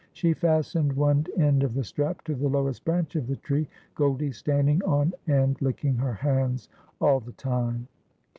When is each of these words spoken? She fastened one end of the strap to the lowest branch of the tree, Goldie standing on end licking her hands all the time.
She 0.13 0.33
fastened 0.33 0.93
one 0.93 1.27
end 1.37 1.61
of 1.61 1.75
the 1.75 1.83
strap 1.83 2.23
to 2.23 2.33
the 2.33 2.47
lowest 2.49 2.83
branch 2.83 3.15
of 3.15 3.27
the 3.27 3.35
tree, 3.35 3.67
Goldie 3.93 4.31
standing 4.31 4.83
on 4.83 5.13
end 5.27 5.61
licking 5.61 5.97
her 5.97 6.13
hands 6.15 6.69
all 6.99 7.19
the 7.19 7.33
time. 7.33 7.87